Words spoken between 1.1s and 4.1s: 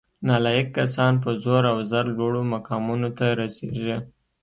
په زور او زر لوړو مقامونو ته رسیږي